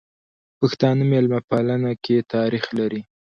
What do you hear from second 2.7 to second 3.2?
لري.